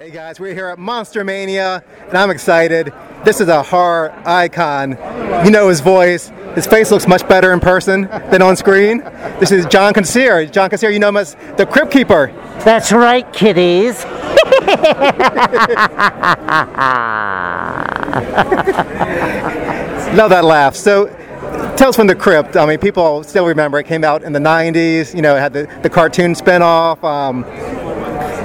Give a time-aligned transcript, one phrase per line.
[0.00, 2.90] Hey guys, we're here at Monster Mania, and I'm excited.
[3.22, 4.92] This is a horror icon.
[5.44, 6.32] You know his voice.
[6.54, 9.00] His face looks much better in person than on screen.
[9.40, 10.50] This is John Kassir.
[10.50, 12.28] John Kassir, you know him as the Crypt Keeper.
[12.64, 14.02] That's right, kiddies.
[20.16, 20.76] Love that laugh.
[20.76, 21.14] So,
[21.76, 22.56] Tales from the Crypt.
[22.56, 25.14] I mean, people still remember it came out in the 90s.
[25.14, 27.04] You know, it had the, the cartoon spinoff.
[27.04, 27.44] Um,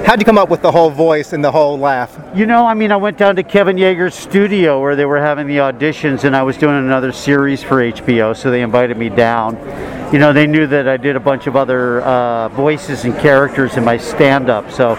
[0.05, 2.17] how'd you come up with the whole voice and the whole laugh?
[2.35, 5.47] You know, I mean, I went down to Kevin Yagher's studio where they were having
[5.47, 9.55] the auditions, and I was doing another series for HBO, so they invited me down.
[10.13, 13.75] You know, they knew that I did a bunch of other uh, voices and characters
[13.77, 14.91] in my stand-up, so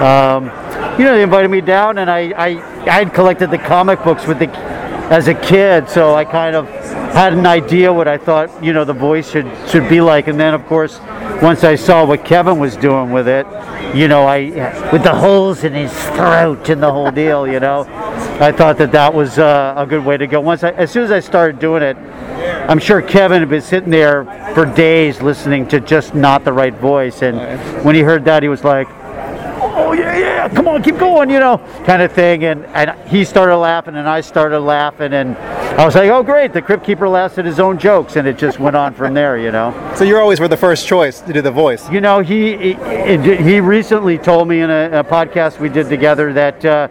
[0.00, 0.44] um,
[0.98, 4.26] you know, they invited me down, and I, I I had collected the comic books
[4.26, 4.46] with the
[5.10, 6.68] as a kid, so I kind of
[7.12, 10.38] had an idea what I thought you know the voice should should be like, and
[10.38, 11.00] then of course
[11.42, 13.46] once I saw what Kevin was doing with it,
[13.94, 14.50] you know, I
[14.92, 17.86] with the holes in his throat and the whole deal, you know,
[18.40, 20.40] I thought that that was uh, a good way to go.
[20.40, 21.96] Once I, as soon as I started doing it,
[22.68, 24.24] I'm sure Kevin had been sitting there
[24.54, 28.48] for days listening to just not the right voice, and when he heard that, he
[28.48, 28.88] was like.
[29.72, 30.29] Oh yeah, yeah!
[30.48, 32.44] Come on, keep going, you know, kind of thing.
[32.44, 36.52] And and he started laughing, and I started laughing, and I was like, oh great,
[36.52, 39.38] the Crypt Keeper laughs at his own jokes, and it just went on from there,
[39.38, 39.72] you know.
[39.96, 41.88] So you're always were the first choice to do the voice.
[41.90, 46.32] You know, he he, he recently told me in a, a podcast we did together
[46.32, 46.88] that uh,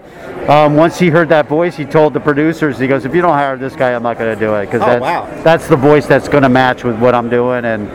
[0.48, 3.34] um, once he heard that voice, he told the producers, he goes, "If you don't
[3.34, 5.44] hire this guy, I'm not going to do it because Oh, that's wow.
[5.44, 7.88] that's the voice that's going to match with what I'm doing." And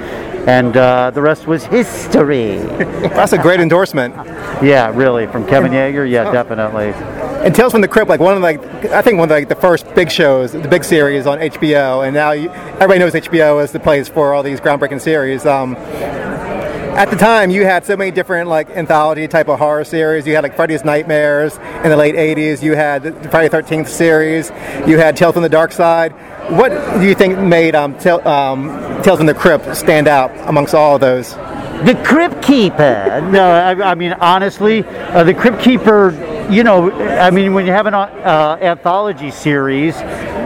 [0.46, 2.56] and uh, the rest was history.
[2.58, 4.14] That's a great endorsement.
[4.62, 6.08] yeah, really, from Kevin Yagher.
[6.08, 6.92] Yeah, definitely.
[7.44, 9.54] And Tales from the Crypt, like one of like I think one of like the
[9.54, 13.72] first big shows, the big series on HBO, and now you, everybody knows HBO is
[13.72, 15.44] the place for all these groundbreaking series.
[15.46, 15.74] Um,
[16.96, 20.26] at the time, you had so many different like anthology type of horror series.
[20.26, 22.62] You had like Freddy's Nightmares in the late '80s.
[22.62, 24.50] You had the Friday Thirteenth series.
[24.86, 26.12] You had Tales from the Dark Side.
[26.52, 26.68] What
[27.00, 30.94] do you think made um, Tale, um, Tales from the Crypt stand out amongst all
[30.94, 31.34] of those?
[31.84, 33.20] The Crypt Keeper.
[33.32, 36.12] No, I, I mean honestly, uh, the Crypt Keeper.
[36.48, 39.96] You know, I mean when you have an uh, anthology series,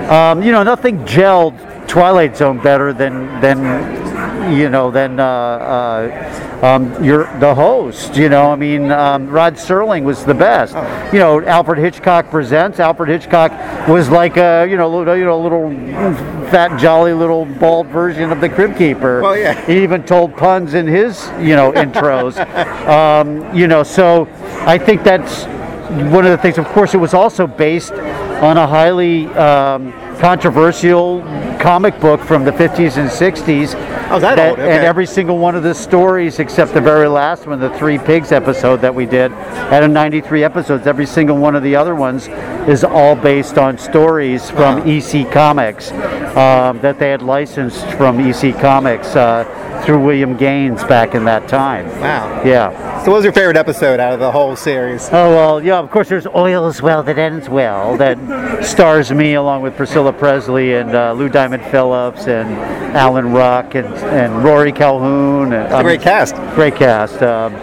[0.08, 1.58] um, you know nothing gelled
[1.88, 4.07] Twilight Zone better than than
[4.56, 8.16] you know than uh, uh, um, your the host.
[8.16, 10.74] You know, I mean um, Rod Serling was the best.
[11.12, 12.80] You know, Alfred Hitchcock presents.
[12.80, 13.52] Alfred Hitchcock
[13.88, 15.70] was like a you know little, you know little
[16.50, 19.22] fat jolly little bald version of the Crypt Keeper.
[19.22, 19.64] Well, yeah.
[19.66, 22.38] He even told puns in his, you know, intros.
[22.88, 24.26] Um, you know, so
[24.60, 25.44] I think that's
[26.10, 26.58] one of the things.
[26.58, 31.22] Of course, it was also based on a highly um, controversial
[31.60, 33.74] comic book from the 50s and 60s.
[34.10, 34.76] Oh, that old, okay.
[34.76, 38.32] And every single one of the stories, except the very last one, the Three Pigs
[38.32, 42.28] episode that we did, out of 93 episodes, every single one of the other ones
[42.68, 48.58] is all based on stories from EC Comics um, that they had licensed from EC
[48.58, 49.44] Comics uh,
[49.88, 51.86] through William Gaines back in that time.
[51.98, 52.42] Wow.
[52.44, 53.02] Yeah.
[53.04, 55.08] So, what was your favorite episode out of the whole series?
[55.10, 55.78] Oh well, yeah.
[55.78, 60.74] Of course, there's "Oil's Well That Ends Well" that stars me along with Priscilla Presley
[60.74, 62.50] and uh, Lou Diamond Phillips and
[62.94, 65.54] Alan Ruck and, and Rory Calhoun.
[65.54, 66.34] And, a great cast.
[66.54, 67.22] Great cast.
[67.22, 67.54] Um,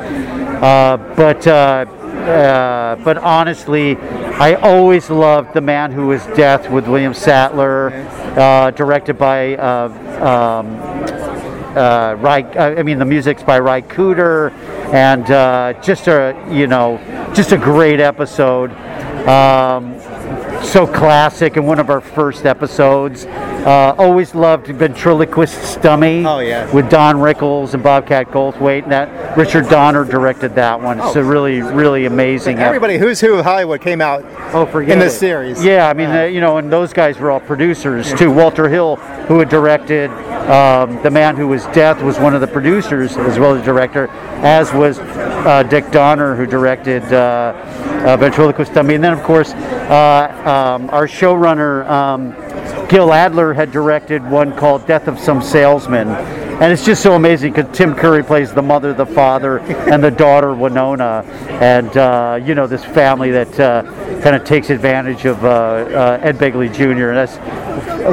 [0.64, 6.88] uh, but uh, uh, but honestly, I always loved "The Man Who Was Death" with
[6.88, 7.92] William Sadler,
[8.36, 9.58] uh, directed by.
[9.58, 9.90] Uh,
[10.26, 11.15] um,
[11.76, 12.16] uh,
[12.56, 14.52] uh, I mean, the music's by Ry Cooder,
[14.94, 17.00] and uh, just a you know,
[17.36, 18.72] just a great episode.
[19.28, 19.96] Um,
[20.66, 23.26] so classic and one of our first episodes.
[23.26, 26.72] Uh, always loved Ventriloquist Dummy Oh, yeah.
[26.72, 28.84] with Don Rickles and Bobcat Goldthwait.
[28.84, 31.00] And that Richard Donner directed that one.
[31.00, 32.60] It's a really, really amazing.
[32.60, 35.20] Everybody who's who of Hollywood came out Oh, forget in this it.
[35.20, 35.64] series.
[35.64, 38.32] Yeah, I mean, uh, you know, and those guys were all producers too.
[38.32, 38.98] Walter Hill,
[39.28, 40.12] who had directed
[40.50, 44.08] um, The Man Who Was Death, was one of the producers as well as director,
[44.44, 47.54] as was uh, Dick Donner, who directed uh,
[48.06, 48.94] uh, Ventriloquist Dummy.
[48.94, 49.54] And then, of course,
[49.90, 56.45] um, our showrunner, um, Gil Adler, had directed one called Death of Some Salesman.
[56.62, 60.10] And it's just so amazing because Tim Curry plays the mother, the father, and the
[60.10, 61.24] daughter Winona,
[61.60, 63.84] and uh, you know this family that uh,
[64.22, 67.10] kind of takes advantage of uh, uh, Ed Begley Jr.
[67.10, 67.38] And that's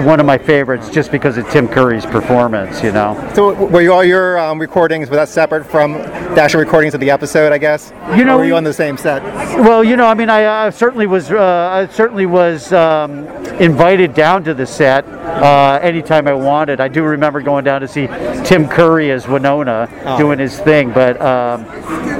[0.04, 2.82] one of my favorites, just because of Tim Curry's performance.
[2.82, 3.30] You know.
[3.34, 7.00] So, were you, all your um, recordings was that separate from the actual recordings of
[7.00, 7.52] the episode?
[7.52, 7.92] I guess.
[8.16, 9.22] You know, or were you on the same set?
[9.22, 11.30] Well, you know, I mean, I, I certainly was.
[11.30, 11.38] Uh,
[11.72, 13.24] I certainly was um,
[13.60, 16.80] invited down to the set uh, anytime I wanted.
[16.80, 18.06] I do remember going down to see
[18.44, 20.18] Tim Curry as Winona Oh.
[20.18, 21.64] doing his thing, but um,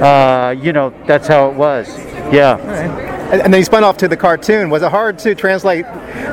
[0.01, 1.87] uh, you know, that's how it was.
[2.31, 2.57] Yeah.
[3.33, 4.69] And, then you spun off to the cartoon.
[4.69, 5.85] Was it hard to translate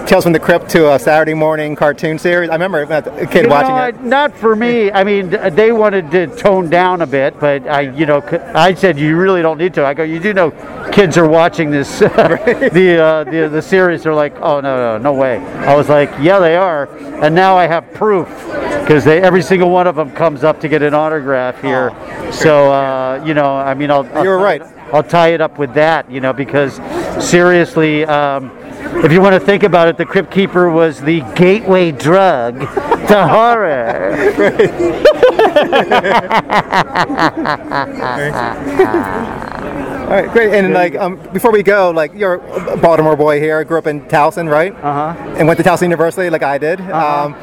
[0.06, 2.50] Tales from the Crypt to a Saturday morning cartoon series?
[2.50, 4.06] I remember a kid You watching know, it.
[4.06, 4.92] Not for me.
[4.92, 8.22] I mean, they wanted to tone down a bit, but I, you know,
[8.54, 9.86] I said you really don't need to.
[9.86, 10.50] I go, you do know,
[10.92, 14.02] kids are watching this, the, uh, the the series.
[14.02, 15.38] They're like, oh no, no, no way.
[15.38, 16.86] I was like, yeah, they are,
[17.24, 18.28] and now I have proof
[18.82, 21.92] because every single one of them comes up to get an autograph here.
[22.30, 24.04] so, uh, you know, I mean, I'll.
[24.14, 24.60] I'll You were right.
[24.60, 26.76] it- I'll tie it up with that, you know, because
[27.24, 28.04] seriously.
[28.04, 28.50] Um,
[29.04, 33.26] if you want to think about it, the Crypt Keeper was the gateway drug to
[33.28, 34.16] horror.
[39.60, 40.52] All right, great.
[40.52, 43.62] And like, um, before we go, like, you're a Baltimore boy here.
[43.64, 44.74] Grew up in Towson, right?
[44.74, 45.34] Uh huh.
[45.38, 46.80] And went to Towson University, like I did.
[46.80, 47.26] Uh-huh.
[47.26, 47.34] Um,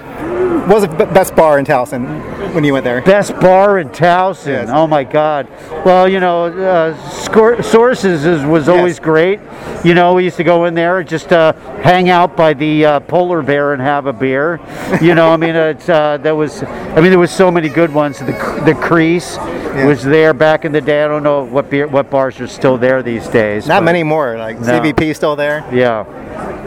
[0.68, 3.02] what was the b- best bar in Towson when you went there?
[3.02, 4.48] Best bar in Towson.
[4.48, 4.70] Yes.
[4.70, 5.48] Oh my God.
[5.86, 9.00] Well, you know, uh, Scor- Sources is, was always Yes.
[9.00, 9.40] great.
[9.86, 13.00] You know, we used to go in there just uh, hang out by the uh,
[13.02, 14.60] polar bear and have a beer.
[15.02, 17.94] You know, I mean, it's, uh, there was, I mean, there was so many good
[17.94, 18.20] ones.
[18.20, 18.34] The
[18.66, 19.38] the Crease
[19.86, 21.04] was there back in the day.
[21.04, 23.68] I don't know what beer, what bars are still there these days.
[23.68, 24.38] Not many more.
[24.38, 24.68] Like No.
[24.68, 25.66] CVP still there.
[25.72, 26.06] Yeah.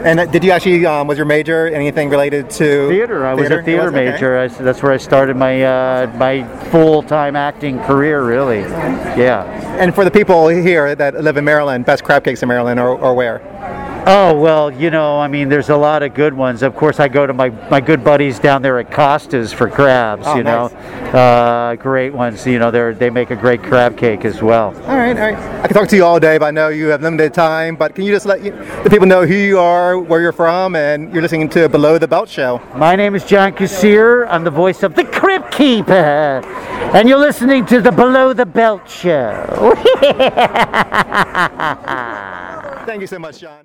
[0.03, 3.25] And uh, did you actually um, was your major anything related to Theater.
[3.25, 3.93] I was a theater was?
[3.93, 4.11] Okay.
[4.11, 4.37] major.
[4.39, 8.23] I, that's where I started my uh, my full time acting career.
[8.23, 8.61] Really.
[8.61, 9.43] Yeah.
[9.79, 12.97] And for the people here that live in Maryland, best crab cakes in Maryland, or,
[12.97, 13.41] or where?
[14.03, 16.63] Oh well, you know, I mean, there's a lot of good ones.
[16.63, 20.23] Of course, I go to my, my good buddies down there at Costa's for crabs.
[20.25, 20.65] Oh, you know,
[21.13, 22.47] uh, great ones.
[22.47, 24.69] You know, they they make a great crab cake as well.
[24.87, 25.37] All right, all right.
[25.61, 27.75] I can talk to you all day, but I know you have limited time.
[27.75, 28.53] But can you just let you,
[28.83, 32.07] the people know who you are, where you're from, and you're listening to Below the
[32.07, 32.59] Belt Show?
[32.75, 34.25] My name is John Kassir.
[34.29, 36.41] I'm the voice of the Crypt Keeper,
[36.95, 39.75] and you're listening to the Below the Belt Show.
[42.85, 43.63] Thank you so much, John.